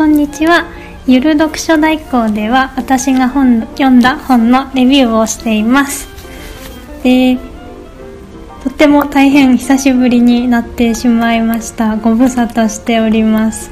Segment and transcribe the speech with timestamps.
[0.00, 0.64] こんにちは。
[1.06, 6.08] ゆる読書代行では私が本読んだ本のレビューをしています。
[7.02, 7.36] で
[8.64, 11.98] とっても大変久しぶりになってしまいました。
[11.98, 13.68] ご無沙汰しております。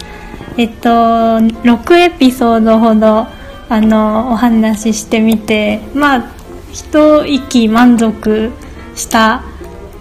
[0.59, 3.27] えっと6エピソードほど
[3.71, 6.31] あのお話ししてみてまあ
[6.75, 8.53] 一息満足
[8.95, 9.45] した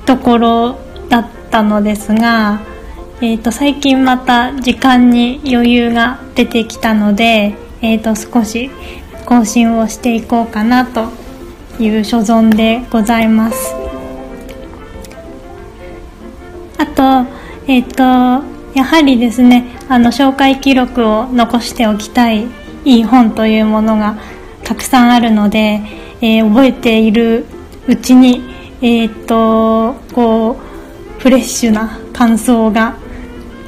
[0.06, 0.76] ところ
[1.08, 2.60] だったのですが
[3.20, 8.70] えーと、最近また時間に余裕が出てきたので、えーと、少し
[9.26, 11.10] 更新をしていこうかなと
[11.80, 13.74] いう所存でございます。
[16.78, 17.28] あと,、
[17.66, 18.04] えーと、
[18.78, 22.46] やはりですねあの紹介記録を残しておきたい
[22.86, 24.16] いい本というものが
[24.64, 25.82] たくさんあるので、
[26.22, 27.48] えー、覚えている
[27.88, 28.44] うちに
[28.80, 30.60] えっ、とこ
[31.18, 32.96] うフレッシュな感想が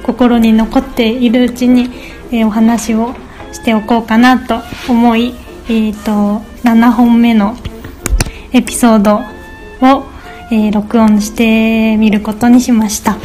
[0.09, 1.91] 心に残っているうちに、
[2.31, 3.13] えー、お話を
[3.52, 4.59] しておこうかなと
[4.91, 7.55] 思い、えーと、7本目の
[8.52, 10.03] エピソードを、
[10.52, 13.17] えー、録音してみることにしました、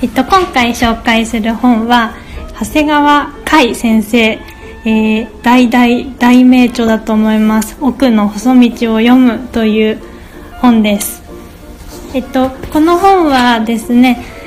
[0.00, 2.14] えっと、今回紹介する本は
[2.58, 9.98] 長谷川海先生、えー、大大大名著だと思います「奥の細道を読む」という
[10.62, 11.22] 本です。
[12.14, 14.41] えっとこの本はですね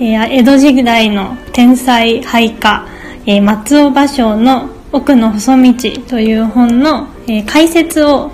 [0.00, 2.84] え、江戸時代の天才俳家、
[3.26, 8.32] え、松尾芭蕉の「奥の細道」という本の、え、解説を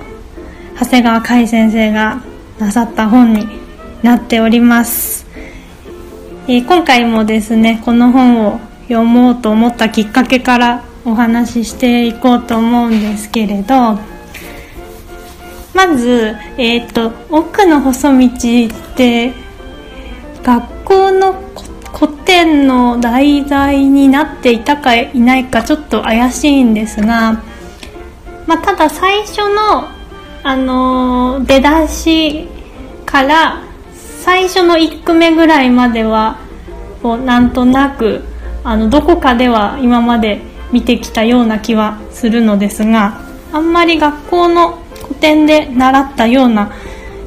[0.79, 2.23] 長谷川海先生が
[2.59, 3.47] なさった本に
[4.03, 5.27] なっております、
[6.49, 13.99] え、今回もですねこの本を読もうと思ったきっかけからお話ししていこうと思うんですけれど
[15.75, 19.33] まず、えっ、ー、と「奥の細道」って
[20.43, 21.35] 学校の
[21.97, 27.45] 古典の題材になっていたかいないかちょっと怪しいんですが、
[28.49, 29.89] まあ、ただ最初の、
[30.43, 32.49] あのー、出だし
[33.07, 33.63] から
[33.95, 36.39] 最初の1句目ぐらいまでは
[37.03, 38.25] こうなんとなく
[38.65, 40.41] あのどこかでは今まで
[40.73, 43.21] 見てきたような気はするのですが
[43.53, 46.73] あんまり学校の古典で習ったような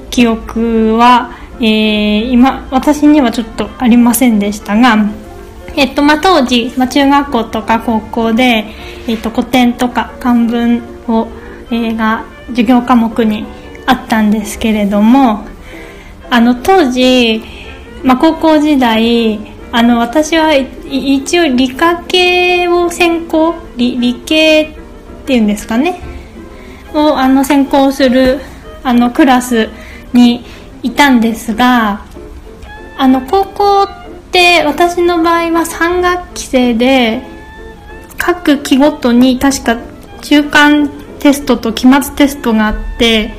[0.10, 4.98] 記憶はえー、今私にはちょっとありませんでしたが、
[5.76, 8.66] えっとまあ、当時、まあ、中学校とか高校で、
[9.08, 11.28] えっと、古典とか漢文を、
[11.72, 13.46] えー、が授業科目に
[13.86, 15.46] あったんですけれども
[16.30, 17.42] あの当時、
[18.04, 19.40] まあ、高校時代
[19.72, 26.00] あの私は一応理科系を専攻理理系っていうんですかね
[26.94, 28.40] をあの専攻する
[28.84, 29.70] あのクラス
[30.14, 30.46] に
[30.84, 32.06] いたんですが
[32.98, 33.88] あの高校っ
[34.32, 37.24] て私の場合は3学期制で
[38.18, 39.78] 各期ごとに確か
[40.22, 40.90] 中間
[41.20, 43.32] テストと期末テストがあって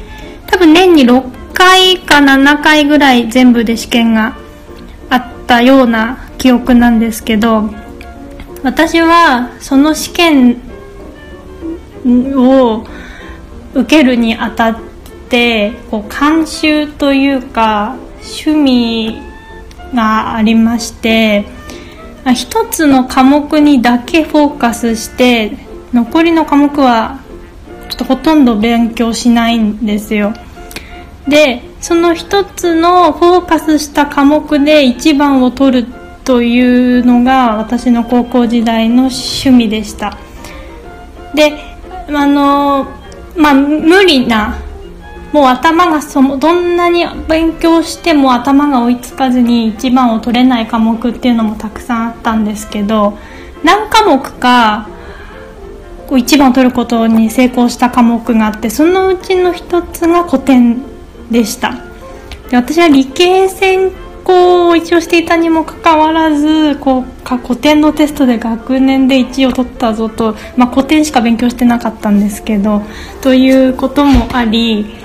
[0.47, 4.37] 多分年に6回か7回ぐらい全部で試験が
[5.11, 7.71] あったような記憶なんですけど
[8.63, 10.63] 私はその試験
[12.35, 12.85] を
[13.75, 14.94] 受けるにあたって
[15.35, 19.21] てこう監修というか趣味
[19.93, 21.45] がありまして
[22.37, 25.57] 一つの科目にだけフォーカスして
[25.93, 27.19] 残りの科目は
[27.89, 30.33] ちょっとほとんど勉強しないんですよ。
[31.29, 35.89] でその一つのフォーカスした科目で1番を取る
[36.25, 40.17] というのが私の高校時代の趣味でした。
[41.35, 41.59] で
[42.09, 42.87] あの
[43.37, 44.64] まあ無理な
[45.35, 53.19] もう頭がそのどんなに勉強しても頭が追いつかずに一番を取れない科目っていうのもたくさんあったんですけど
[53.65, 54.89] 何科目か
[56.07, 60.81] こう一番を取ることに成功した科目があってそのうちの一つが古典
[61.33, 61.73] でした。
[62.49, 63.91] で私は理系専
[64.23, 72.83] 攻を一応していたにもかかわらずこう古典のテストで学年で1位を取ったぞと、まあ、古典しか勉強してなかったんですけど
[73.21, 75.03] ということもあり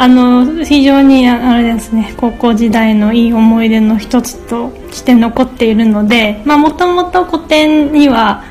[0.00, 8.44] あの非常にあれですね高校時代のいい思い出の一つとして残っているのでもともと古典には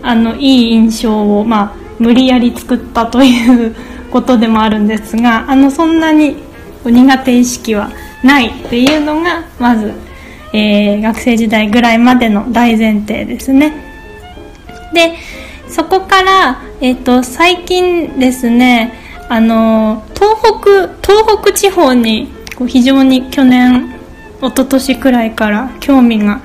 [0.00, 3.74] あのいい印象を、まあ、無理やり作ったという
[4.12, 6.36] ことでもあるんですがあのそんなに
[6.84, 7.90] 苦手意識は
[8.22, 9.92] ないっていうのがまず、
[10.52, 13.72] えー、学生時代ぐらいまでの大前提ですね。
[14.94, 15.14] で
[15.66, 19.01] そこから、えーと最近ですね
[19.32, 23.94] あの東北東北地方にこう非常に去年
[24.42, 26.42] 一昨年くらいから興味が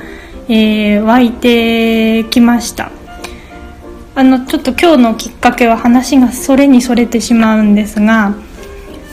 [0.50, 2.90] えー、湧いてきました。
[4.16, 8.34] あのちょっと今日のきっかけは話がそれにそれてしまうんですが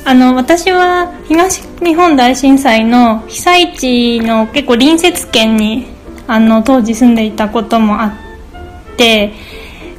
[0.06, 5.88] あの私は東日本大震災の被災地の結構隣接県に
[6.26, 8.17] あの当時住んでいたこともあ
[8.94, 9.35] って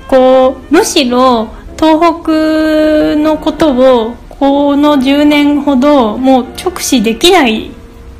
[0.07, 3.73] こうむしろ東北のこと
[4.05, 7.71] をこの10年ほどもう直視できない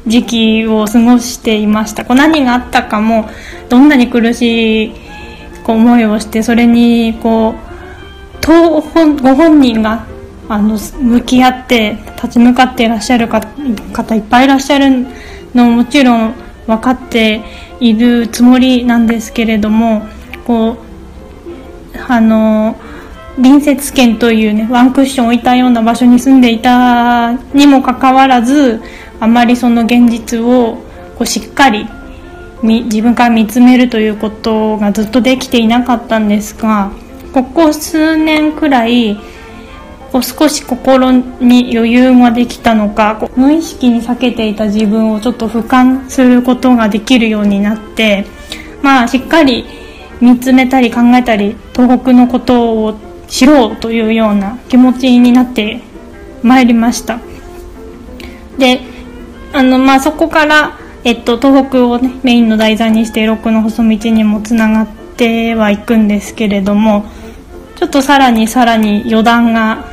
[0.07, 2.05] 時期を過ごしていました。
[2.05, 3.29] こう何があったかも
[3.69, 4.93] どんなに苦しい
[5.67, 7.65] 思いをしてそれにこう
[8.47, 10.05] ご本人が
[10.47, 15.07] あの向き合って立ち向かっていらっしゃる方いっぱいいらっしゃる
[15.55, 16.35] のももちろん
[16.67, 17.41] 分かって
[17.79, 20.05] いるつもりなんですけれども
[20.45, 20.77] こう
[22.07, 22.75] あの
[23.37, 28.81] 隣接県というねワンクッション置いたような場所に住んでいたにもかかわらず
[29.19, 30.77] あまりその現実を
[31.17, 31.87] こうしっかり
[32.63, 36.91] 自分から見つめるということがずっとできていなかったんですが
[37.33, 39.17] ここ数年くらい
[40.11, 48.25] こう少し心に余裕ができたのかこう無意識に避けていた自分をちょっと俯瞰することができるようになって
[48.81, 49.65] まあしっかり
[50.21, 55.81] 見つめたり考えたり東北のことを知ろうというような気持ちになって
[56.43, 57.19] まいりました。
[58.57, 58.81] で
[59.53, 67.05] あのまあそこからえっと、東北を、ね、メインの題材にして六の細道にもつながってはいくんですけれども
[67.75, 69.85] ちょっとさらにさらに余談が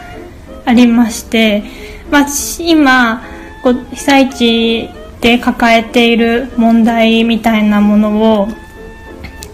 [0.65, 1.65] ありまして、
[2.11, 2.27] まあ、
[2.61, 3.23] 今
[3.63, 4.89] こう被災地
[5.21, 8.49] で抱えている問題みたいなものを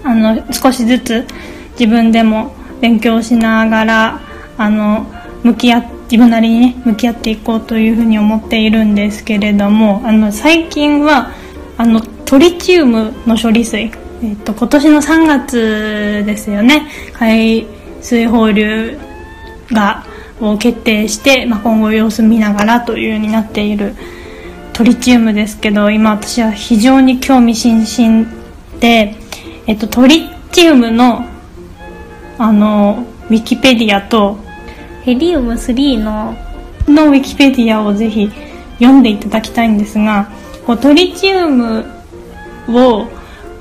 [0.04, 1.26] あの少しずつ
[1.72, 4.20] 自分でも勉強しながら
[4.56, 5.06] あの
[5.42, 5.80] 向き合
[6.10, 11.30] 自分なりにね向き合っていこうというふうに思っているんですけれどもあの最近は
[11.76, 13.92] あのトリチウムの処理水、
[14.22, 17.66] えっと、今年の3月ですよね海
[18.00, 18.98] 水放流
[19.70, 20.04] が
[20.40, 23.94] を決定して、まあ、今後様子見ながらというようになっている
[24.72, 28.30] トリチウムですけど今私は非常に興味津々
[28.78, 29.16] で、
[29.66, 31.24] えっと、トリチウムの
[32.38, 34.38] あのウィキペディアと
[35.02, 36.36] ヘリウム3の
[36.86, 38.30] のウィキペディアをぜひ
[38.78, 40.30] 読んでいただきたいんですが
[40.66, 41.84] こうトリチウム
[42.68, 43.08] を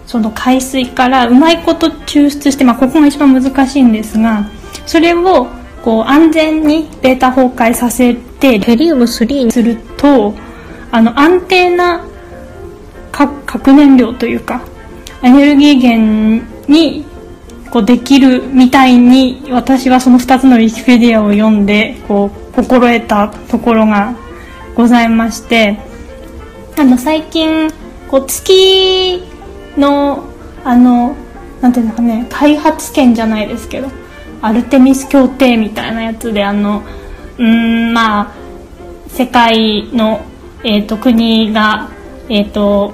[0.06, 4.50] その海水からうまいこと抽出して、まあ、ここが一番難しいんですが
[4.86, 5.48] それを
[5.84, 9.52] こう安全にベータ崩壊させてヘリウム3に。
[9.52, 10.34] すると
[10.92, 12.06] あの安定な
[13.12, 14.62] 核燃料というか
[15.24, 17.06] エネルギー源に
[17.72, 24.16] こうできるみたいに私はその2つのウィキペディアを読んでこう心得たところが
[24.76, 25.88] ございまして。
[26.80, 27.72] あの最近
[28.08, 29.24] こう月
[29.78, 30.26] の
[30.64, 31.16] あの
[31.60, 33.88] なんていうのかね開発権じゃないですけど
[34.44, 36.84] アルテミス協定みたいなやつであの
[37.40, 38.34] うんまあ
[39.10, 40.22] 世界の、
[40.64, 41.90] えーと、国が、
[42.30, 42.94] えーと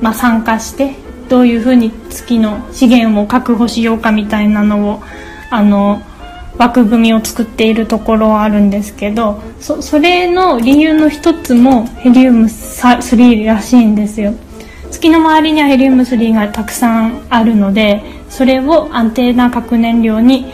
[0.00, 0.94] まあ、参加して
[1.30, 5.02] どういうふうに月の資源を確保しようかみたいなのを
[5.50, 6.02] あの
[6.58, 14.34] 枠組みを作っているところはあるんですけどそれの理由の一つもヘリウム3らしいんですよ。
[14.90, 20.46] 月の周りにはヘリウム3がたくさんあるのでそれを安定な核燃料に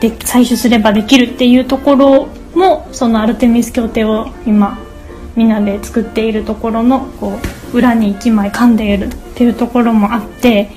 [0.00, 4.76] で採取すればできるっていうところもそのアルテミス協定を今
[5.36, 10.70] みんなで作っているところのこう裏に1枚噛んでいるっていうところもあって、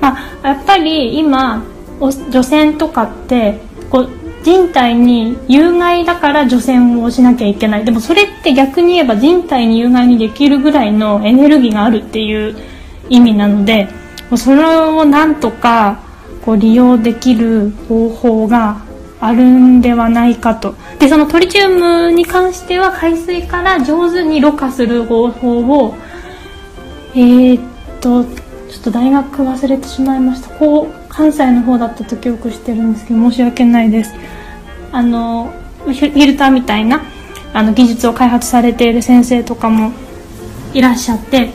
[0.00, 1.64] まあ、やっぱり今
[2.30, 4.10] 除染とかってこう
[4.44, 7.84] 人体に有害だから除染をしなきゃいけない。
[7.84, 12.56] でもそれって逆に言えば人体に有害にできるぐらいのエネルギーがあるっていう
[13.08, 13.88] 意味なので
[14.36, 16.00] それをなんとか
[16.44, 18.82] こう利用できる方法が
[19.20, 20.74] あるんではないかと。
[20.98, 25.94] でそのトリチウムに関しては海水から上手にろ過する方法を
[27.14, 27.60] えー、っ
[28.00, 30.50] とちょっと大学忘れてしまいました。
[30.50, 34.14] こう関西の方だったと記憶してるんですけど申し訳ないです。
[34.92, 35.52] あの
[35.84, 37.02] フィルターみたいな
[37.52, 39.92] あの技術を開発されている先生とかも
[40.74, 41.50] いらっしゃって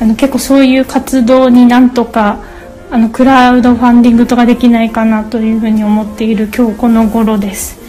[0.00, 2.42] あの結構そういう活動になんとか
[2.90, 7.80] あのクラウドファンディングとかできないかなというふうに思っている今日この頃です。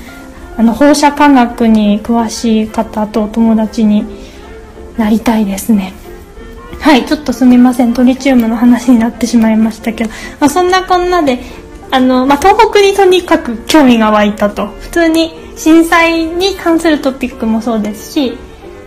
[0.55, 4.05] あの放射科学に詳しい方とお友達に
[4.97, 5.93] なりたいですね。
[6.83, 7.93] はいちょっとすみません。
[7.93, 10.09] トリチウムの話になってしまいましたけど、
[10.41, 11.39] まあ、そんなこんなで
[11.91, 14.67] あの、まあ、東北にとにかく興味が湧いたと。
[14.67, 18.37] 普通に震災に関するトピックもそうですし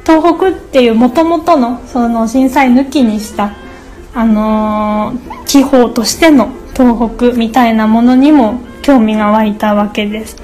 [0.05, 3.53] 東北っていうもともとのその震災抜きにした
[4.13, 10.37] あのー、地方としての東北みたいなものにも興味が湧いたわけです。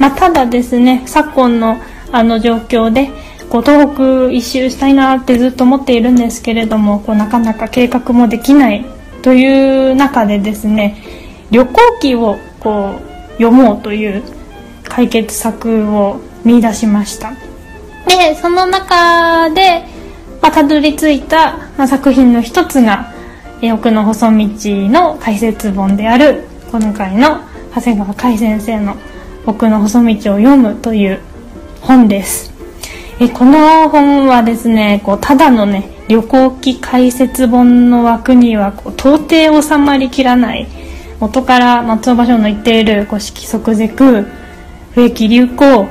[0.00, 1.76] まあ、ただですね、昨今の
[2.10, 3.10] あの状況で、
[3.56, 8.84] こう東北一周したいなってずっと思っているんですけれども、こうなかなか計画もできない
[9.22, 11.02] という中でですね、
[11.50, 14.22] 旅行記をこう読もうという
[14.84, 17.32] 解決策を見出しました。
[18.06, 19.86] でその中で、
[20.42, 23.10] まあ、たどり着いた、まあ、作品の一つが
[23.72, 24.48] 「奥の細道」
[24.92, 27.40] の解説本である今回の
[27.74, 28.96] 長谷川海先生の
[29.46, 31.20] 「奥の細道」を読むという
[31.80, 32.55] 本です。
[33.18, 40.68] えこの本はですねこうただのね旅行記解説本の枠にはこう到底収まりきらない
[41.18, 44.24] 元から松尾芭蕉の言っているこう色即是空
[44.92, 45.86] 不易流行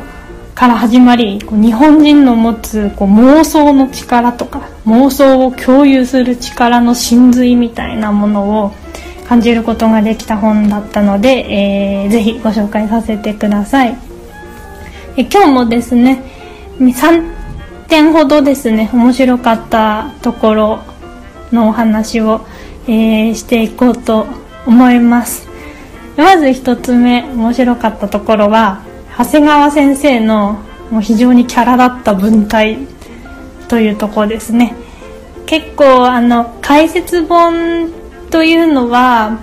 [0.54, 8.72] から始まりこう日本人の持つこう妄想の力とか妄想を共有する力の真髄みたいなものを
[9.28, 13.98] 感じることができた本だったので、えー、ぜひご紹介させてください。
[15.18, 16.35] え今日もですね
[16.80, 20.80] 3点ほどですね面白かったところ
[21.52, 22.46] のお話を、
[22.88, 24.28] えー、していこうと
[24.66, 25.48] 思います。
[26.18, 28.82] まず1つ目面白かったところは
[29.18, 32.80] 長谷川先生のもう非常にキャラだった文体
[33.68, 34.76] というところですね。
[35.46, 37.92] 結構あの解説本
[38.30, 39.40] というのは、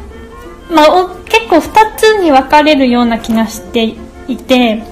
[0.71, 3.85] まあ、結構2つに分かれるような気がして
[4.27, 4.83] いて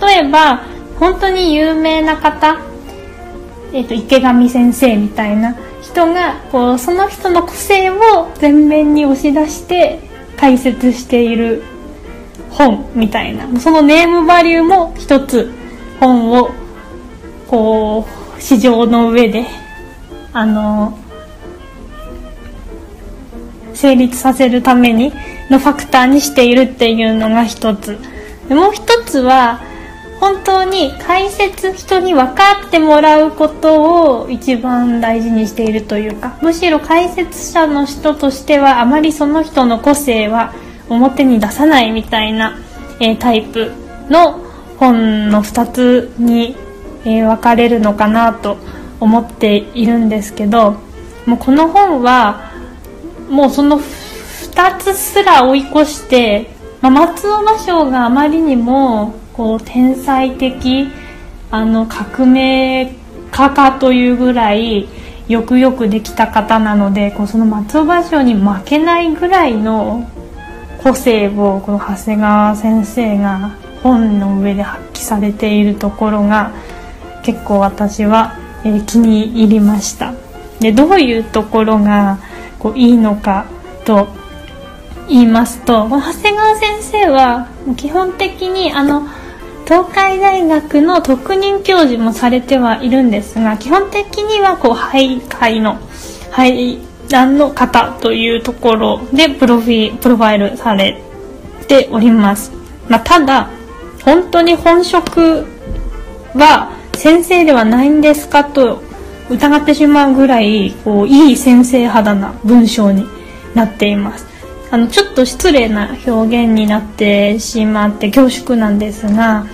[0.00, 0.62] 例えば
[0.98, 2.58] 本当に有名な方、
[3.72, 10.00] えーと、池上先生みたいな人がこうその人の個性を前面に押し出して
[10.36, 11.62] 解説している
[12.50, 13.60] 本みたいな。
[13.60, 15.52] そのネームバリューも一つ
[16.00, 16.50] 本を
[17.48, 18.06] こ
[18.38, 19.46] う市場の上で
[20.32, 20.98] あの
[23.74, 25.12] 成立させるために
[25.50, 27.98] のファクターにしているっていうのが一つ。
[28.48, 29.62] もう一つは
[30.24, 40.54] 本当に解説人に分かってもらうことを一番大事にしているというかむしろ解説者の人としてはあまりその人の個性は
[40.88, 42.56] 表に出さないみたいな、
[43.00, 43.70] えー、タイプ
[44.08, 44.40] の
[44.78, 46.56] 本の2つに、
[47.04, 48.56] えー、分かれるのかなと
[49.00, 50.80] 思っているんですけど
[51.26, 52.50] もうこの本は
[53.28, 56.48] もうその2つすら追い越して、
[56.80, 60.88] まあ、松尾芭蕉があまりにもこう天才的
[61.50, 62.94] あの革命
[63.30, 64.88] 家かというぐらい
[65.28, 70.08] よくよくできた方なのでこうその松尾芭蕉に負けないぐらいの
[70.82, 76.52] 個性をこの長谷川先生が本の上で発揮されているところが
[77.24, 80.14] 結構私は、えー、気に入りました。
[80.60, 82.18] でどういうところが
[82.58, 83.46] こういいのか
[83.84, 84.08] と
[85.08, 89.06] 言いますと長谷川先生は基本的にあの
[89.64, 95.78] 東海大学の特任教授もされてはいるんですが基本的にはこう徘徊の
[96.30, 96.78] 廃
[97.08, 101.00] 談の方というところでプロフィプロファイルされ
[101.66, 102.52] ております、
[102.88, 103.50] まあ、ただ
[104.04, 105.46] 本当に本職
[106.34, 108.82] は先生ではないんですかと
[109.30, 113.06] 疑ってしまうぐらいこういい先生肌な文章に
[113.54, 114.33] なっています。
[114.74, 119.46] あのちょっと失礼な表現になってしまって恐縮なんですが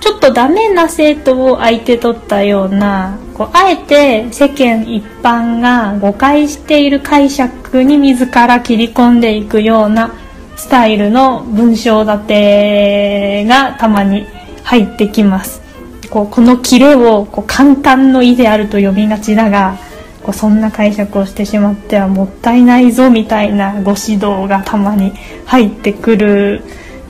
[0.00, 10.14] ちょっとダメな生徒を相手取ったようなこうあえて世間一般が誤解している解釈に自ら切り込んでいくような
[10.56, 14.24] スタイルの文章立てがたまに
[14.64, 15.60] 入ってきます。
[16.08, 19.76] こうこのキレをこう簡単の意であると読みがちだが
[20.28, 25.14] こうそんな解釈をしてしまってはもったいないぞみたいなご指導がたまに
[25.46, 26.62] 入ってくる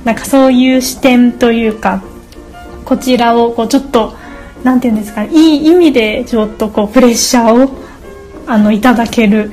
[0.05, 2.01] なんかそういう視点というか
[2.85, 4.15] こちらをこうちょっと
[4.63, 7.77] 何て言うんですかいい意味でちょっとこうプレッシャーを
[8.47, 9.51] あのいただける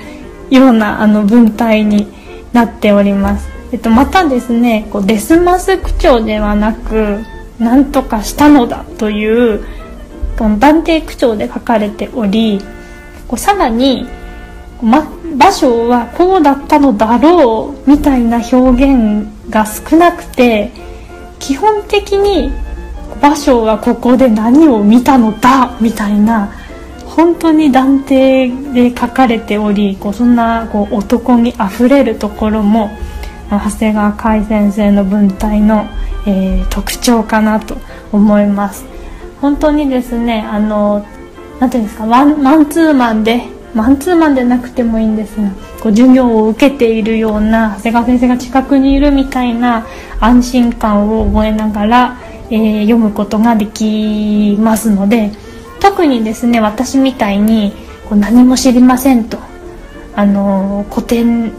[0.52, 2.08] ようなあの文体に
[2.54, 3.50] なっております。
[3.72, 7.24] えっと、またですねこうデスマス口調ではなく
[7.58, 9.66] 「なんとかしたのだ」という
[10.38, 12.62] この断定口調で書かれており
[13.28, 14.08] こうさらに、
[14.82, 20.72] ま、場所はこうだったのだろうみたいな表現が少なくて
[21.40, 22.52] 基本的に
[23.22, 26.52] 場所はここで何を見たのだみたいな
[27.06, 32.90] 本当に断定で書かれておりこうそんなこう男にあふれるところも
[33.50, 35.86] 長谷川海先生の文体の、
[36.28, 37.78] えー、特徴かなと
[38.12, 38.86] 思います。
[39.40, 41.06] 本当にですねあの
[41.60, 43.44] 何ていうんですかマンマンツーマンで
[43.74, 45.50] マンツーマンでなくてもいいんですが
[45.82, 49.86] こう授業を受けているような長谷川先生が近くにいるみたいな
[50.20, 52.18] 安心感を覚えながら、
[52.50, 55.32] えー、読むことができますので
[55.80, 57.74] 特にですね私みたいに
[58.08, 59.38] こう何も知りませんと。
[60.18, 61.52] あの古典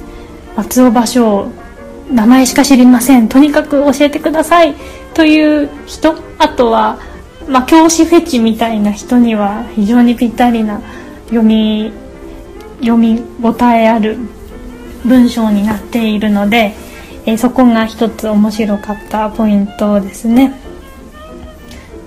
[0.56, 1.50] 松尾芭蕉
[2.10, 3.28] 名前しか知りません。
[3.28, 4.74] とにかく教えてください。
[5.12, 6.98] という人あとは、
[7.48, 10.80] まあ、教師フェチみたいな人には非常にぴったりな
[11.26, 11.92] 読み
[12.80, 14.18] 読み応えある
[15.04, 16.74] 文章になっているので、
[17.24, 20.60] えー、そこが一つ面白かったポイントですね。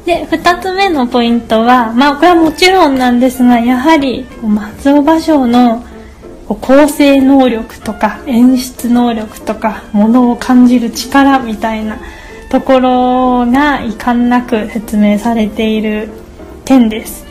[0.05, 5.83] で2つ目のポイントはまあこれはもちろんなんですがやはり松尾芭蕉の
[6.47, 11.99] 構成能力とか演出能力とかものを感じる力みたいな
[12.49, 16.09] ところが遺憾なく説明されている
[16.65, 17.25] 点です。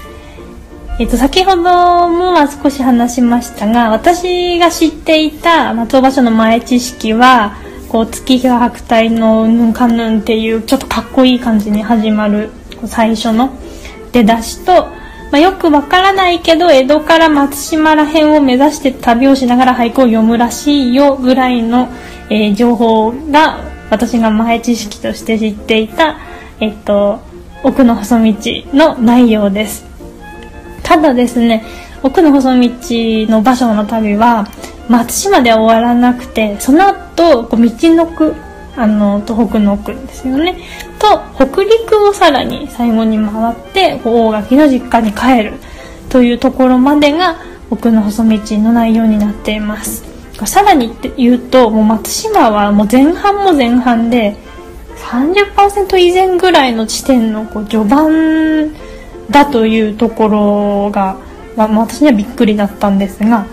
[1.01, 7.57] えっと、先ほどもは少し話しましたが私が知っていた松尾芭蕉の前知識は
[7.89, 12.51] こう月が白帯のうんぬんかんぬんっていうちょっとかっこいい感じに始まる
[12.85, 13.51] 最初の
[14.11, 14.89] 出だしと
[15.31, 21.89] まあ、よくわからないけど江戸から松島ら辺を目指して旅をしながら俳句を読むらしいよぐらいの、
[22.31, 26.19] えー、情報が私が前知識として知っていた、
[26.61, 27.21] えっと、
[27.63, 28.37] 奥の細道
[28.73, 29.87] の内容です。
[30.83, 31.65] ただですね
[32.03, 32.71] 奥の細道
[33.31, 34.47] の場所の旅は
[34.89, 38.35] 松島では終わらなくてその後こう道のく
[38.77, 40.57] あの東北の奥ですよね。
[40.99, 45.55] と北陸をさらに最後に回って大垣の実家に帰る
[46.09, 47.37] というところまでが
[47.71, 50.18] 奥の細道の内容になっています。
[50.47, 54.37] さらに言うともう松島はもう前半も前半で
[54.97, 58.73] 30%以前ぐらいの地点のこう序盤
[59.31, 61.19] だというところが、
[61.57, 63.47] まあ、私にはびっくりだったんですが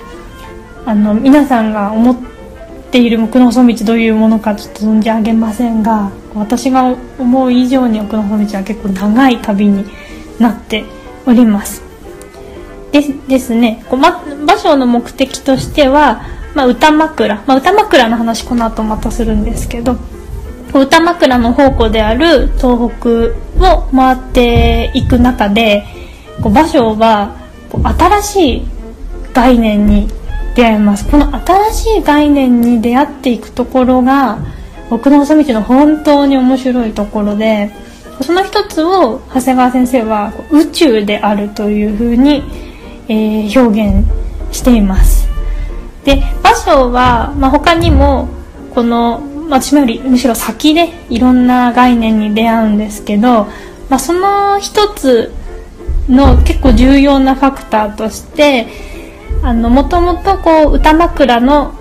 [0.86, 2.18] あの皆さんが思っ
[2.92, 9.86] ている奥の細道どういうものかちょっと存じ上げませんが私が思う以上に奥の細道は結構長い旅に
[10.40, 10.86] なって
[11.26, 11.82] おります。
[12.92, 16.22] でですねこう、ま、芭蕉の目的としては、
[16.56, 19.96] まあ、歌枕、まあ、歌枕の話この後またするんですけど。
[20.82, 23.10] 歌枕の宝庫である東北
[23.66, 25.86] を回っていく中で
[26.42, 27.36] こう芭蕉は
[27.72, 28.68] 新しい
[29.34, 30.08] 概念に
[30.56, 31.08] 出会います。
[31.10, 34.40] この新しい概念に出会っていくところが
[34.90, 37.72] 僕の細道の本当に面白いところで
[38.22, 42.44] その一つを長谷川先生は宇宙であるというふうに、
[43.08, 44.06] えー、表現
[44.52, 45.25] しています。
[46.06, 48.30] で芭蕉は、まあ、他にも
[48.74, 53.46] この私もよりむしろ先でいろんな概念に出会うんですけど、
[53.90, 55.32] まあ、その一つ
[56.08, 58.68] の結構重要なファクターとして
[59.44, 61.74] もともとこう歌枕の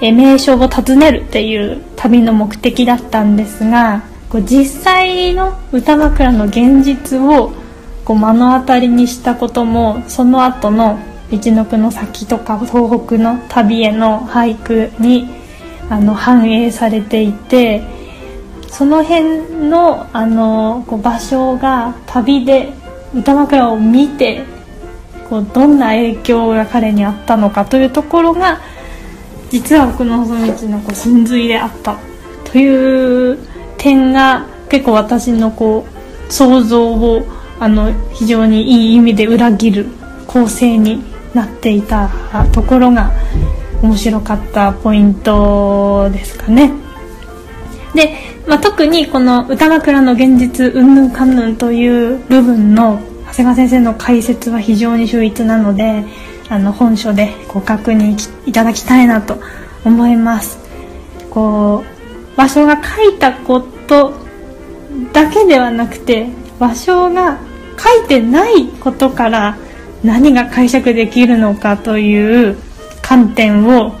[0.00, 7.52] 名所を訪ねるっていう旅の目的だったんですがこう実際の歌枕の現実を
[8.04, 10.98] こう目の当たりにしたこともその後の
[11.32, 15.28] 一の句の先とか東北の旅への俳句に
[15.88, 17.82] あの反映されていて
[18.68, 22.72] その辺のあのこう場所が旅で
[23.14, 24.44] 歌枕を見て
[25.28, 28.60] こうどんな影響が彼にあったのかというところが
[29.50, 31.98] 実は奥の細道のこう真髄であった。
[32.44, 33.38] という
[33.78, 35.86] 点が結構私のこ
[36.28, 37.22] う想像を
[37.58, 39.86] あの非常にいい意味で裏切る
[40.26, 42.10] 構成になっていた
[42.52, 43.12] ところが
[43.82, 46.72] 面白かったポイントですかね。
[47.94, 48.16] で、
[48.46, 56.04] まあ、特にこの歌枕の現実うんぬんかんぬんという部分の長谷川先生の解説は非常に秀逸なので
[56.48, 58.16] あの本書でご確認
[58.46, 59.38] いただきたいなと
[59.84, 60.58] 思います
[61.30, 61.84] こ
[62.34, 64.12] う場所が書いたこと
[65.12, 67.38] だけではなくて場所が
[67.78, 69.56] 書いてないことから
[70.04, 72.56] 何が解釈できるのかという
[73.02, 73.92] 観点を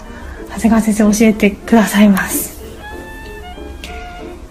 [0.50, 2.60] 長谷川先生教えてくださいます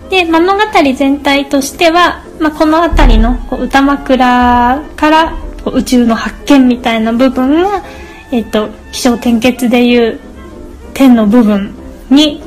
[0.09, 0.61] で物語
[0.95, 5.37] 全体としてはまあ、この辺りの歌枕から
[5.71, 7.83] 宇宙の発見みたいな部分が、
[8.31, 10.19] えっと、気象転結でいう
[10.95, 11.75] 天の部分
[12.09, 12.41] に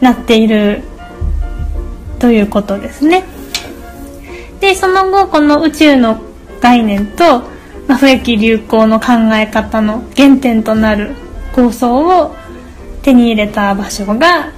[0.00, 0.82] なっている
[2.20, 3.24] ということですね。
[4.60, 6.20] で、その後、この宇宙の
[6.60, 7.42] 概念と、
[7.88, 11.14] まあ、不益流行の考え方の原点となる
[11.52, 12.36] 構想を
[13.02, 14.52] 手に入れた場所が、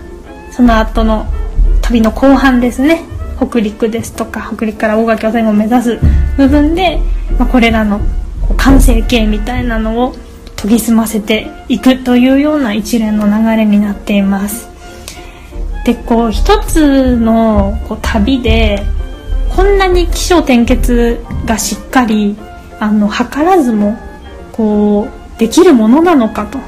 [0.51, 1.25] その後の
[1.81, 3.05] 旅の後半ですね。
[3.41, 5.99] 北陸ですとか北陸から大垣線を目指す
[6.37, 7.01] 部分で、
[7.39, 8.01] まあ、これらの
[8.59, 10.15] 完成形みたいなのを
[10.57, 14.69] 研ぎ澄ませていくというような一連の流れになっています
[15.87, 18.83] でこう一つのこう旅で
[19.49, 22.37] こんなに起承転結がしっかり
[22.81, 23.97] あの図らずも
[24.53, 26.59] こうできるものなのかと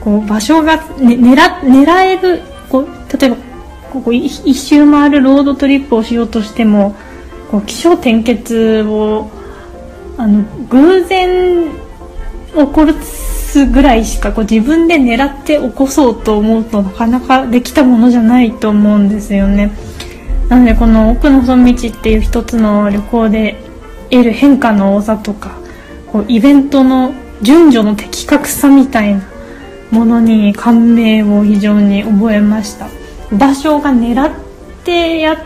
[0.00, 3.36] こう場所が、ね、狙狙えるこう例えば
[3.92, 6.96] ここ一周回るロードトリップをしようとしても
[7.50, 9.30] こう起承転結を
[10.16, 11.70] あの偶然
[12.54, 19.72] 起こすぐらいしかこう自分で狙って起こそうと思うとなかなかできたものじゃないと思うんですよね。
[20.48, 23.63] なのでこの「奥の園道」っていう一つの旅行で
[24.14, 25.58] 得る変化の多さとか
[26.10, 29.22] こうイベントの順序の的確さみたいな
[29.90, 32.88] ものに感銘を非常に覚えました。
[33.32, 34.32] 場所が狙っ
[34.84, 35.38] てやっ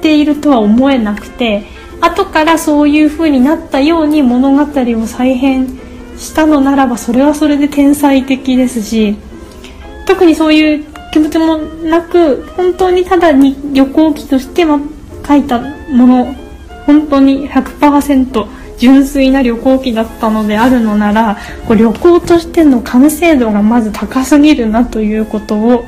[0.00, 1.64] ているとは思えなくて
[2.00, 5.78] 後からそういう風になったように物語を再編
[6.16, 9.16] したのならばそれはそれで天才的ですし
[10.06, 16.47] 特にそういう気持ちもなく本当にただに旅行記として書いたもの
[16.88, 18.46] 本当に100%
[18.78, 25.84] 純粋な旅行記だったのであるのならこう旅行としての完成度がまず高すぎるなということを、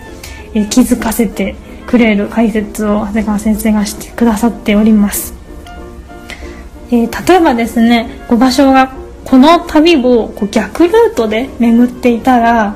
[0.53, 1.55] え気づかせて
[1.87, 5.33] くれる解説を長谷川先生がしてくださっております。
[6.91, 8.93] えー、例えばですねご場所が
[9.25, 12.75] この旅をこう逆ルートで巡っていたら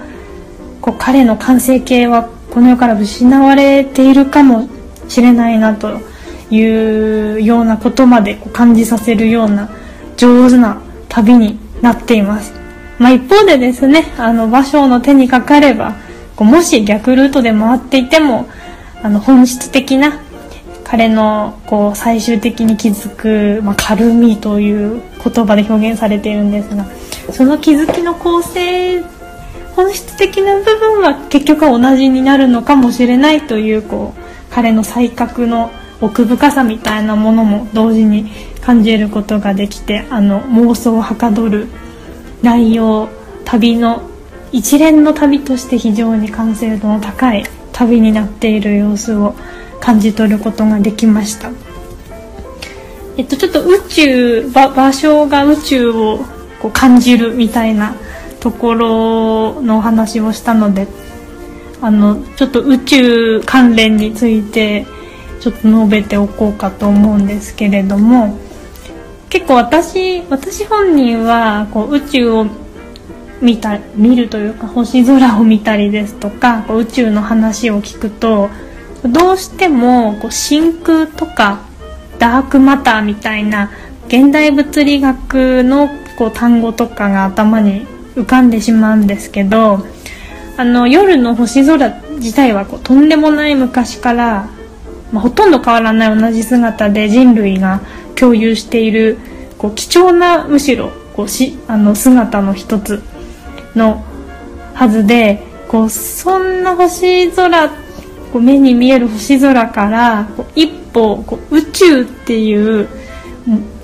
[0.80, 4.68] こう彼の完成形はこの世から失われているかも
[5.08, 6.13] しれないなと
[6.56, 9.68] いうようなことまで感じさせるような
[10.16, 12.52] 上手な旅になっています。
[12.98, 15.96] まあ、一方でですね、あの、場所の手にかかれば、
[16.36, 18.46] こうもし逆ルートで回っていても、
[19.02, 20.20] あの、本質的な、
[20.84, 26.86] 彼の、こう、最終的に気づく、まあ、軽みという言葉で表現されているんですが、
[27.32, 29.02] その気づきの構成、
[29.74, 34.20] 本質的な部分は結局は同じになるのかもしれないという、こう、
[34.54, 35.70] 彼の才覚の
[36.04, 41.68] 奥深さみたいなものも同時に感じることができてあの妄想をはかどる
[42.42, 43.08] 内容
[43.44, 44.02] 旅の
[44.52, 49.34] 一連の旅として非常に完成度の高い旅になっている様子を
[49.80, 51.50] 感じ取ることができました。
[53.16, 56.18] えっと、ちょっと宇宙場所が宇宙を
[56.60, 57.94] こう感じるみたいな
[58.40, 60.88] ところのお話をしたので
[61.80, 64.86] あのちょっと宇宙関連について
[65.40, 68.38] ちょっと述べておこうかと思うんですけれども
[69.30, 72.46] 結構私私本人はこう宇宙を
[73.40, 78.48] 見た見るというか星空を見たりですとかこう宇宙の話を聞くと
[79.02, 81.60] どうしてもこう真空とか
[82.18, 83.70] ダークマターみたいな
[84.06, 89.84] 現代物理学のこう単語とかが頭に浮かんでしまうんですけど
[90.56, 94.48] あの夜の星空自体はこうとんでもない昔から、
[95.14, 97.80] まあ、ほとんど変わらない同じ姿で人類が
[98.16, 99.16] 共有している
[99.56, 103.00] こう貴重なむしろこうしあの姿の一つ
[103.76, 104.04] の
[104.74, 107.68] はずでこうそんな星空
[108.32, 112.88] こう目に見える星空からこう一歩こう宇宙っていう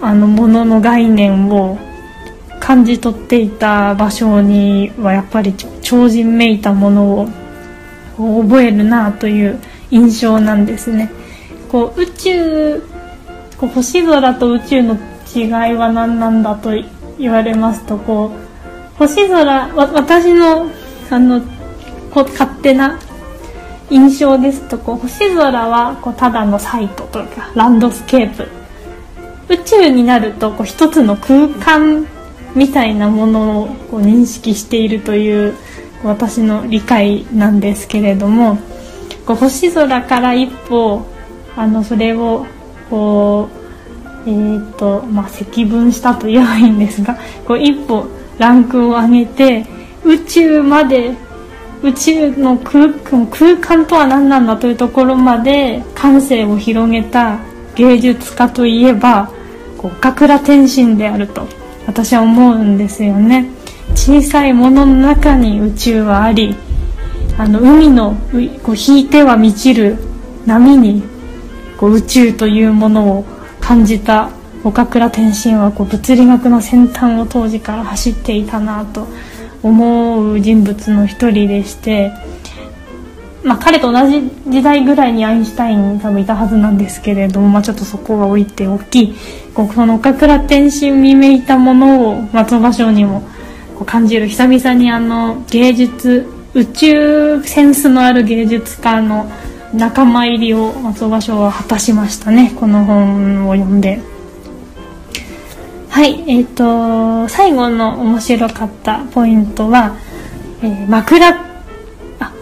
[0.00, 1.78] あのものの概念を
[2.58, 7.28] 感じ取っていた場所にはやっぱり超人めいたものを
[8.42, 9.60] 覚えるなという
[9.92, 11.19] 印象なんですね。
[11.70, 12.82] こう宇宙
[13.56, 14.96] こう星空と宇宙の
[15.34, 16.70] 違いは何なんだと
[17.18, 18.32] 言われますとこ
[18.94, 20.68] う星空わ私の
[21.10, 21.40] あの
[22.10, 22.98] こう勝手な
[23.90, 28.48] 印象ですとこう星空はこうただのサイトというかランドスケープ。
[29.48, 32.06] 宇宙になるとこう一つの空間
[32.54, 35.56] みたいなものをこう認識しているという
[36.04, 38.58] 私の理解なんですけれども
[39.26, 41.04] こう星空から一歩
[41.60, 42.46] あのそれを
[42.88, 43.60] こう
[44.26, 48.06] えーとまあ、積分したと言えばいいんですが こう一歩
[48.38, 49.66] ランクを上げて
[50.04, 51.12] 宇宙まで
[51.82, 52.88] 宇宙の空
[53.30, 57.38] 空間とは何なんだというところまで感性を広げた
[57.74, 59.30] 芸術家といえば
[59.78, 61.46] 岡倉天心であると
[61.86, 63.50] 私は思うんですよね。
[63.94, 66.56] 小さいものの中に宇宙はあり
[67.36, 68.16] あの海の
[68.62, 69.96] こう引いては満ちる
[70.46, 71.02] 波に
[71.80, 73.24] こう宇宙というものを
[73.58, 74.28] 感じた
[74.62, 79.06] 岡倉天心はこう物理学の先端を当時から走っていたなと
[79.62, 82.12] 思う人物の一人でして、
[83.42, 89.14] まあ、彼と同じ時代ぐらいにアインシュタイン多分いたはずなんですけれども、まあ、ちょっとそこは置いておき
[89.54, 93.22] こうその岡倉天心にめいたものを松尾芭蕉にも
[93.78, 99.30] こう感じる久々にあの芸術宇宙センスのある芸術家の
[99.72, 102.52] 仲間入りを松尾芭蕉は果たしましたね。
[102.58, 104.00] この本を読んで。
[105.88, 109.96] はいえっ、ー、と最後の面白かったポイントは、
[110.62, 111.28] えー、枕
[112.20, 112.32] あ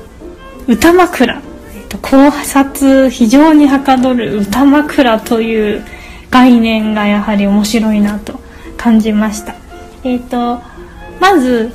[0.67, 5.85] 歌枕、えーと、考察非常にはかどる歌枕という
[6.31, 8.38] 概念がやはり面白いなと
[8.77, 9.55] 感じました。
[10.05, 10.62] えっ、ー、と
[11.21, 11.73] まず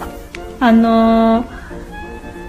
[0.60, 1.46] あの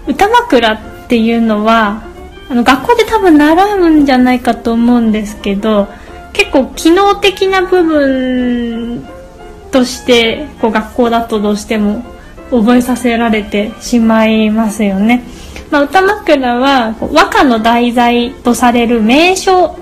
[0.07, 2.14] 歌枕っていうのは
[2.49, 5.89] あの学校で多分習うんじゃないかと思うんですけど
[6.33, 9.07] 結構機能的な部分
[9.71, 12.05] としてこう学校だとどうしても
[12.51, 15.25] 覚えさせられてしまいますよね。
[15.71, 19.77] まあ、歌枕は和歌の題材とされる名所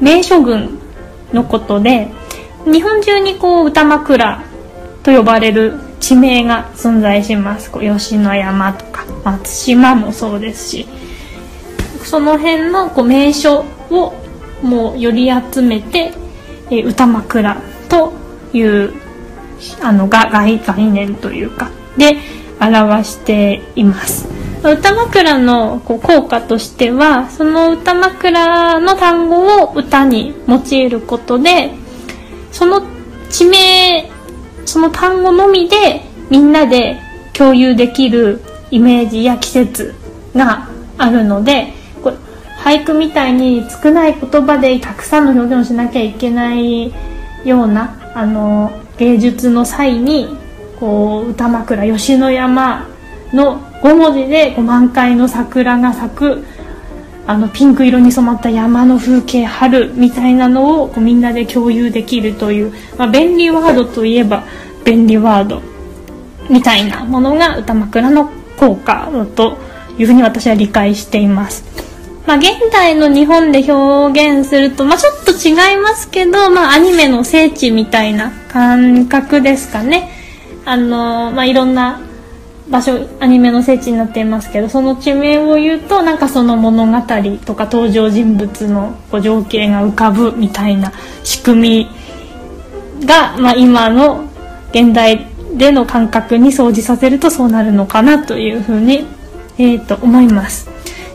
[0.00, 0.78] 名所群
[1.32, 2.08] のことで
[2.64, 4.44] 日本中にこう歌枕
[5.02, 10.86] と呼ばれる地名が存在しますこう吉野山とか松島もそうですし
[12.08, 14.14] その辺のこう名所を
[14.62, 16.10] もう寄り集めて、
[16.70, 18.14] え歌枕と
[18.54, 18.94] いう
[19.82, 22.16] あのが概概念というかで
[22.60, 24.26] 表しています。
[24.64, 31.70] 歌枕のこう効果としてはその歌枕の単語を歌に用いることで
[32.50, 32.82] その
[33.30, 34.10] 地名
[34.64, 36.98] その単語のみでみんなで
[37.34, 38.40] 共有できる
[38.72, 39.94] イメージや季節
[40.34, 40.68] が
[40.98, 41.77] あるので
[42.58, 46.92] 俳句みたいに少ない言葉でたくさんの表現をしなきゃいけない
[47.44, 50.28] ようなあの芸術の際に
[50.78, 52.88] こう歌枕吉野山
[53.32, 56.44] の5文字でこう満開の桜が咲く
[57.26, 64.44] あのピンク色に染まった山の風景春みたいなのをこうみんなで共有できるという、まあ、便利ワードといえば
[64.84, 65.60] 便利ワード
[66.48, 69.58] みたいなものが歌枕の効果だと
[69.98, 71.87] いうふうに私は理解しています。
[72.28, 80.10] まあ、現代の日本で表現すると、まあ、ちょっと違いますけど、まあ、アニメの聖地みたいな感覚ですかね。
[80.66, 82.02] あの、まあ、いろんな
[82.68, 87.00] 場所、アニメの聖地になっていますけど、その地名を言うと、なんかその物語
[87.46, 90.92] とか登場人物のこう情景が浮かぶみたいな
[91.24, 91.88] 仕組
[93.00, 94.24] みが、まあ、今の
[94.72, 99.06] 現代での感覚に掃除させるとそうなるのかなというふうに、
[99.56, 100.68] えー、と思います。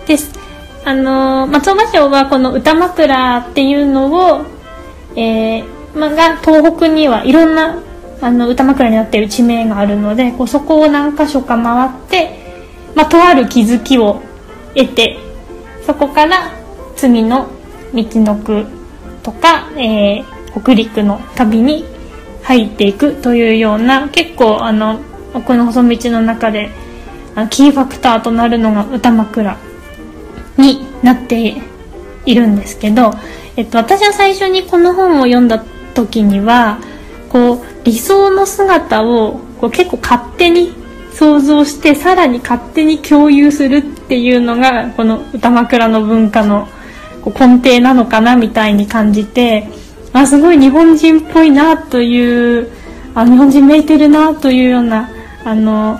[0.08, 0.42] です。
[0.86, 4.46] あの松尾芭蕉はこの歌枕っていうのを、
[5.15, 7.82] えー、ま、が東北にはいろんな
[8.22, 12.38] あの歌枕になっている地名があるのでこうそこを何箇所か回って、
[12.96, 14.22] ま、とある気づきを
[14.76, 15.17] 得て
[15.86, 16.52] そこから
[16.96, 17.50] 次の
[17.93, 18.65] 道の句
[19.24, 21.86] とか、えー、北陸の旅に
[22.43, 25.00] 入っていくというような結構あの
[25.34, 26.72] この細道の中で
[27.50, 29.73] キーファクターとなるのが歌枕。
[30.58, 31.62] になって
[32.26, 33.13] いるんですけど、
[33.56, 35.63] えっと、私は最初にこの本を読んだ
[35.94, 36.80] 時には
[37.30, 40.74] こう理想の姿をこう結構勝手に
[41.13, 46.68] 想像してさらに勝手に共有するっていうのがこの歌枕の文化の
[47.22, 49.68] こう根底なのかなみたいに感じて
[50.12, 52.72] あすごい日本人っぽいなという
[53.16, 55.10] あ日本人めいてるなというような
[55.44, 56.00] あの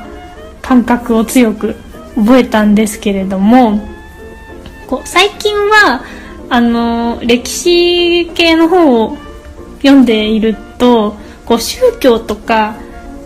[0.62, 1.76] 感覚を強く
[2.16, 3.93] 覚えたんですけれども
[4.94, 6.04] こう最近は
[6.52, 9.18] あの歴史系の本を
[9.82, 11.16] 読んでいると
[11.48, 12.76] こう宗教とか、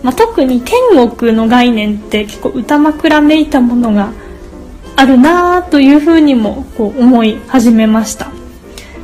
[0.01, 4.13] まあ、特に天国の概念って結構歌枕めいたものが
[4.95, 8.29] あるなというふうにもこう思い始めました、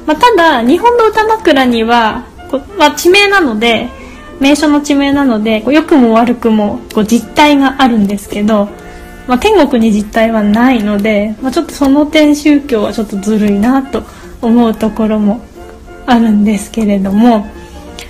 [0.06, 3.90] まあ、ただ日本の歌枕にはこう、まあ、地名なので
[4.40, 8.70] 名所の地名なのでこう良くも悪くもこう実態があるんですけど、
[9.28, 14.04] まあ、天国に実態はないので、まあ、ちょっとその点宗教はちょっとずるいなと
[14.42, 15.42] 思うところも
[16.06, 17.40] あるんですけれども、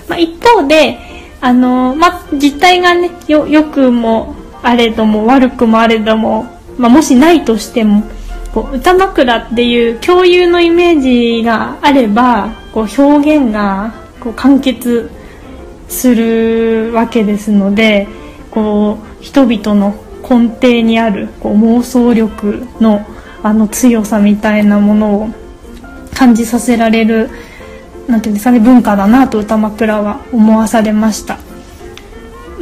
[0.07, 0.99] まあ、一方で、
[1.41, 6.45] あのまあ、実態がねよよくもあれども悪くもあれども、
[6.77, 8.03] まあ、もしないとしても
[8.53, 11.01] こう歌枕っていう共有のイメー
[11.39, 15.11] ジがあればこう表現がこう完結
[15.89, 18.07] するわけですので
[18.49, 19.95] こう人々の
[20.27, 23.05] 根底にあるこう妄想力の
[23.43, 25.29] あの強さみたいなものを
[26.13, 27.29] 感じさせられる
[28.07, 31.37] なんていうんですかね文化だなと歌枕は思わされました。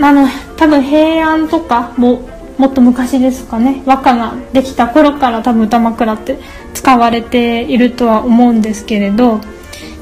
[0.02, 6.40] あの多分平安とかももっと昔ですかね和歌ができた頃から多分歌枕って
[6.74, 9.40] 使われているとは思うんですけれど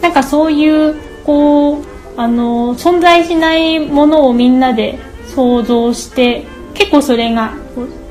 [0.02, 0.96] なんかそういう
[1.26, 1.86] こう
[2.18, 7.54] あの存在しないものをみんなで想像して結構それが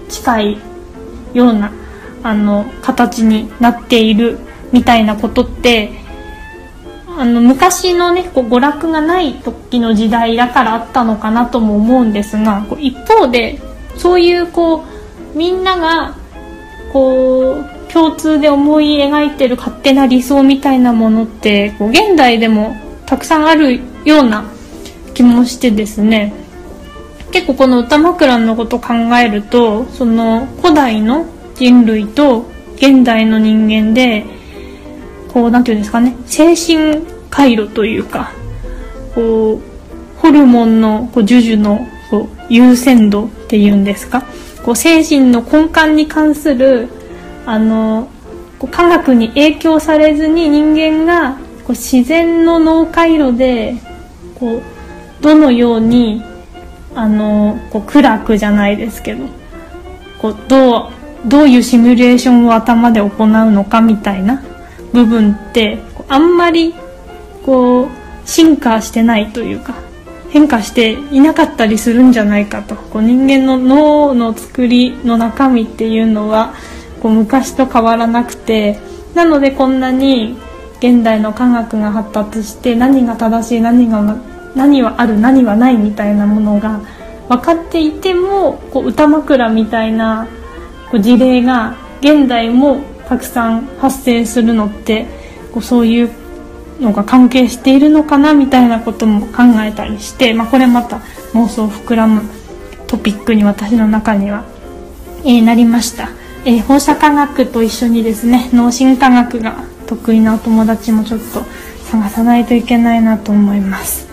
[0.08, 0.58] 近い
[1.34, 1.72] ような
[2.22, 4.38] あの形になっている
[4.72, 5.90] みたいなことって
[7.06, 13.60] あの昔のねこう娯楽がない時の時代だからあったのかなとも思うんですがこう一方で
[13.96, 14.84] そういうこ
[15.34, 16.16] うみんなが
[16.92, 24.44] こう共通で思い描いてる勝手な理想みたいなものってこう現代でもたくさんあるような
[25.14, 26.47] 気もしてですね。
[27.32, 34.24] 結構この歌枕のこと考えるとその古代の人類と現代の人間で
[35.32, 38.32] こうなんていうんですかね精神回路というか
[39.14, 44.24] こうホルモンのこう授受のこう優先度っていうんですか
[44.64, 46.88] こう精神の根幹に関する
[47.46, 48.08] あの
[48.70, 53.74] 科学に影響されずに人間がこう自然の脳回路で
[54.34, 54.62] こう
[55.20, 56.22] どのように
[56.98, 59.26] あのこう苦楽じゃないですけど
[60.20, 60.90] こうどう
[61.28, 64.42] どういうシミュレーションを頭で行うのかみたいな
[64.92, 66.74] 部分ってあんまり
[67.46, 67.88] こう
[68.24, 69.74] 進化してないというか
[70.30, 72.74] 変化していなかったりするんじゃないかと。
[72.74, 76.52] こう人間の脳の作りの中身っていうのは
[77.00, 78.78] こう昔と変わらなくて
[79.14, 80.36] なのでこんなに
[80.80, 84.02] 現代の科学が発達して何が正しい何が
[84.58, 86.80] 何はある何はないみたいなものが
[87.28, 90.26] 分かっていてもこう歌枕みたいな
[90.90, 95.06] こう事例が現代もたくさん発生するのって
[95.52, 96.10] こうそういう
[96.80, 100.98] のが関係しているのかなみたいなことも考えたりして、まあ、これまた
[101.34, 102.22] 妄想膨らむ
[102.88, 104.44] トピックに私の中には、
[105.24, 106.10] えー、なりました、
[106.44, 111.42] えー、放射科学と一緒にですね脳神科学が得意なお友達もちょっと
[111.90, 114.07] 探さないといけないなと思います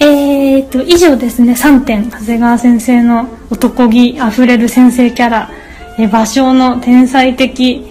[0.00, 1.52] えーと以上ですね。
[1.52, 2.10] 3点。
[2.10, 5.50] 長谷川先生の男気あふれる先生キャラ。
[5.98, 7.84] え芭蕉の天才的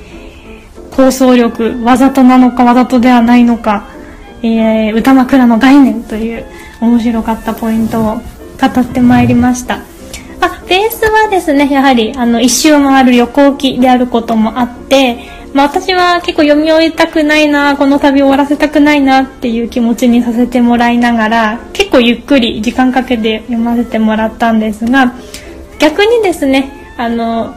[0.95, 1.83] 構想力。
[1.83, 3.87] わざとなのかわざとではないのか、
[4.41, 6.45] えー、歌枕の概念という
[6.79, 8.21] 面白かったポイントを語
[8.81, 9.79] ってまいりました。
[10.39, 15.17] あベースはですねやはりあの一周回る旅行記であることもあって
[15.57, 25.15] まあ、私は結構読み終えたくないなこの旅終わらせたくないなっていう気持ちにさせてもらいながら結構ゆっくり時間かけて読ませてもらったんですが
[25.79, 27.55] 逆にですねあの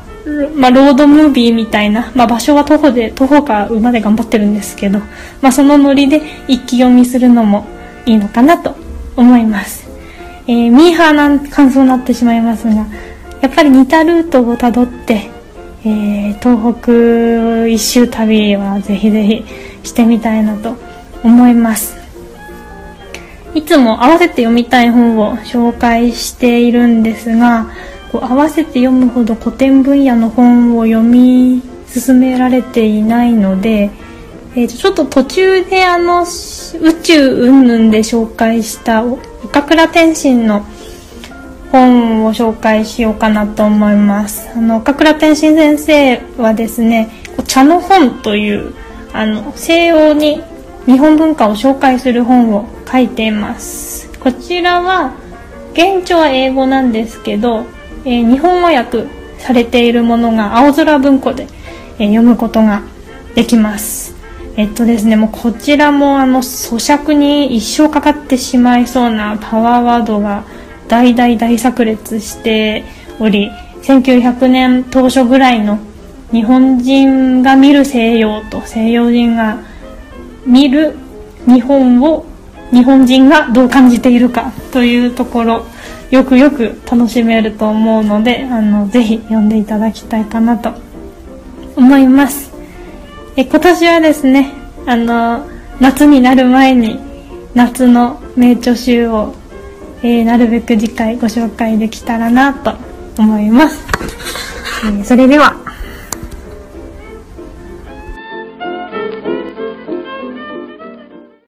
[0.57, 5.01] まあ、ロードムービーみたいな、まあ、場所は徒歩で、徒歩か馬で頑張ってるんですけど、
[5.41, 7.67] まあ、そのノリで一気読みするのも
[8.07, 8.75] いいのかなと
[9.17, 9.89] 思います。
[10.47, 12.87] えー、ミーハーな感想になってしまいますが、
[13.41, 15.31] やっぱり似たルートをたどって、
[15.85, 19.45] えー、東北一周旅はぜひぜひ
[19.89, 20.77] してみたいなと
[21.25, 21.97] 思います。
[23.55, 27.71] いつも合わせて読みたい本を紹介しているんですが、
[28.13, 33.91] こう合わせて読むほど古典分野の本を読み進められていないので、
[34.55, 36.27] えー、ちょっと途中であの宇
[37.03, 40.65] 宙云々で紹介した岡倉天心の
[41.71, 44.49] 本を紹介しようかなと思います。
[44.55, 47.09] あの岡倉天心先生はですね
[47.47, 48.75] 「茶の本」という
[49.13, 50.43] あの西洋に
[50.87, 54.11] 日本文化を紹介する本を書いています。
[54.21, 55.13] こちらは
[55.73, 57.65] 現地は英語なんですけど
[58.05, 59.05] えー、日本語訳
[59.39, 61.47] されているものが青空文庫で、
[61.99, 62.83] えー、読むことが
[63.35, 64.17] できます。
[64.57, 70.45] えっとですねもうこちらもあの咀嚼に一生かかってしまいそうなパワーワードが
[70.91, 72.85] 大大大炸裂して
[73.19, 73.51] おり
[73.83, 75.79] 1900年当初ぐらいの
[76.33, 79.59] 日本人が見る西洋と西洋人が
[80.45, 80.97] 見る
[81.47, 82.27] 日本を
[82.73, 85.67] 日本人がどう感じているかというところ
[86.11, 90.73] よくよく楽しめると思うのであのぜひ読んでいただきたいかなと
[91.77, 92.51] 思います。
[93.37, 94.53] え今年はですね
[94.87, 95.47] あの
[95.81, 96.99] 夏になる前に
[97.55, 99.35] 夏の名著集を、
[100.03, 102.73] えー、なるべく次回ご紹介できたらなと
[103.19, 103.85] 思います、
[104.85, 105.57] えー、それでは。